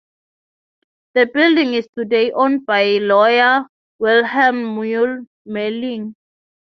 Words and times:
The 1.13 1.29
building 1.31 1.75
is 1.75 1.87
today 1.95 2.31
owned 2.31 2.65
by 2.65 2.93
lawyer 2.97 3.67
Wilhelm 3.99 4.73
Mule 4.79 5.27
Malling. 5.45 6.15